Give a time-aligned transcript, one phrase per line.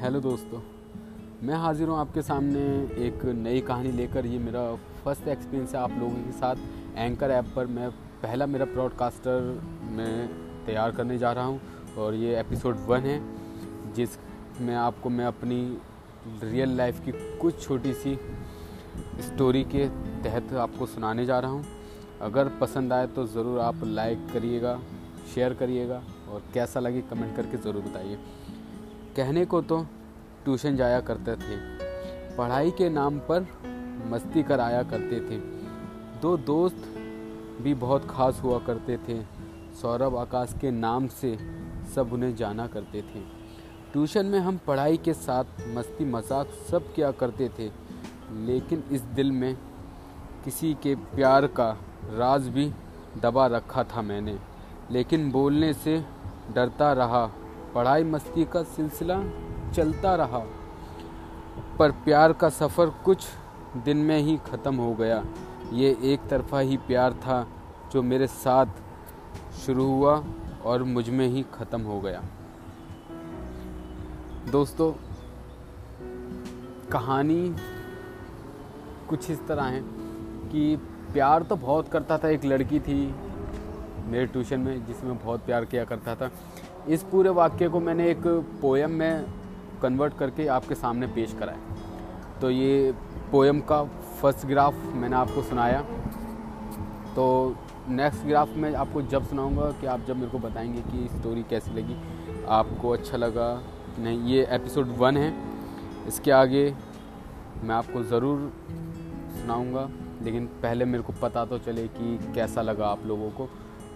[0.00, 0.58] Hello दोस्तों,
[1.42, 2.60] मैं हाजिर हूँ आपके सामने
[3.06, 4.62] एक नई कहानी लेकर। ये मेरा
[5.04, 6.56] फ़र्स्ट एक्सपीरियंस है आप लोगों के साथ
[6.96, 7.90] एंकर ऐप पर। मैं
[8.22, 9.60] पहला मेरा ब्रॉडकास्टर
[9.90, 11.60] मैं तैयार करने जा रहा हूँ
[11.98, 13.20] और ये एपिसोड वन है,
[13.94, 14.18] जिस
[14.60, 15.60] में आपको मैं अपनी
[16.44, 18.18] रियल लाइफ की कुछ छोटी सी
[19.22, 19.88] स्टोरी के
[20.24, 21.64] तहत आपको सुनाने जा रहा हूँ।
[22.22, 24.78] अगर पसंद आए तो ज़रूर आप लाइक करिएगा
[25.34, 28.18] शेयर करिएगा और कैसा लगे कमेंट करके ज़रूर बताइए।
[29.16, 29.80] कहने को तो
[30.44, 31.56] ट्यूशन जाया करते थे।
[32.36, 33.46] पढ़ाई के नाम पर
[34.06, 35.38] मस्ती कर आया करते थे।
[36.20, 36.86] दो दोस्त
[37.62, 39.20] भी बहुत खास हुआ करते थे।
[39.80, 41.36] सौरभ आकाश के नाम से
[41.94, 43.20] सब उन्हें जाना करते थे।
[43.92, 45.44] ट्यूशन में हम पढ़ाई के साथ
[45.76, 47.70] मस्ती मज़ाक सब किया करते थे।
[48.46, 49.56] लेकिन इस दिल में
[50.44, 51.70] किसी के प्यार का
[52.12, 52.70] राज भी
[53.22, 54.38] दबा रखा था मैंने।
[54.90, 55.98] लेकिन बोलने से
[56.54, 57.30] डरता रहा
[57.74, 59.22] पढ़ाई मस्ती का सिलसिला
[59.74, 60.38] चलता रहा,
[61.78, 63.26] पर प्यार का सफ़र कुछ
[63.84, 65.22] दिन में ही ख़त्म हो गया।
[65.72, 67.46] ये एक तरफा ही प्यार था
[67.92, 68.66] जो मेरे साथ
[69.58, 70.22] शुरू हुआ
[70.64, 72.22] और मुझमें ही ख़त्म हो गया।
[74.50, 74.92] दोस्तों,
[76.92, 77.54] कहानी
[79.08, 79.80] कुछ इस तरह है
[80.50, 80.76] कि
[81.12, 83.14] प्यार तो बहुत करता था। एक लड़की थी
[84.06, 86.30] मेरे ट्यूशन में जिसमें बहुत प्यार किया करता था।
[86.88, 88.26] इस पूरे वाक्य को मैंने एक
[88.62, 89.24] पोएम में
[89.82, 92.92] कन्वर्ट करके आपके सामने पेश कराया तो ये
[93.32, 93.82] पोएम का
[94.20, 95.80] फ़र्स्ट ग्राफ मैंने आपको सुनाया।
[97.16, 97.56] तो
[97.88, 101.70] नेक्स्ट ग्राफ में आपको जब सुनाऊँगा कि आप जब मेरे को बताएँगे कि स्टोरी कैसी
[101.70, 101.96] लगी,
[102.48, 103.62] आपको अच्छा लगा,
[103.98, 105.32] नहीं, ये एपिसोड वन है।
[106.08, 106.74] इसके आगे
[107.64, 108.52] मैं आपको ज़रूर
[109.40, 109.88] सुनाऊँगा,
[110.22, 113.48] लेकिन पहले मेरे को पता तो चले कि कैसा लगा आप लोगों को।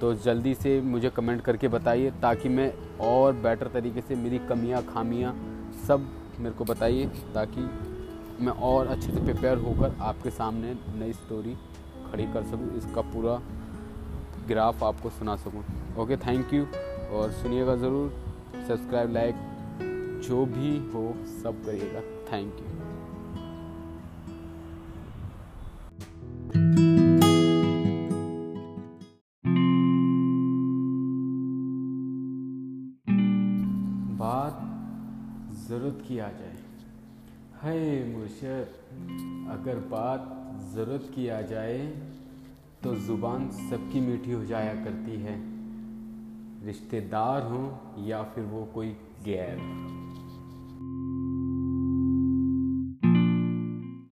[0.00, 2.72] तो जल्दी से मुझे कमेंट करके बताइए ताकि मैं
[3.06, 5.34] और बेटर तरीके से मेरी कमियाँ, खामियाँ
[5.86, 6.08] सब
[6.40, 7.68] मेरे को बताइए ताकि
[8.44, 11.54] मैं और अच्छे से प्रिपेयर होकर आपके सामने नई स्टोरी
[12.10, 13.40] खड़ी कर सकूँ, इसका पूरा
[14.48, 15.64] ग्राफ आपको सुना सकूँ।
[16.02, 16.66] ओके, थैंक यू
[17.12, 18.12] और सुनिएगा ज़रूर,
[18.68, 19.34] सब्सक्राइब, लाइक,
[20.28, 22.00] जो भी हो, सब करिएगा।
[22.32, 22.97] Thank you.
[34.18, 34.58] बात
[35.68, 36.56] ज़रूरत की आ जाए।
[37.62, 38.68] है मुर्शद,
[39.50, 40.22] अगर बात
[40.74, 41.78] ज़रूरत की आ जाए
[42.82, 45.36] तो ज़ुबान सबकी मीठी हो जाया करती है।
[46.66, 48.88] रिश्तेदार हों या फिर वो कोई
[49.24, 49.58] गैर।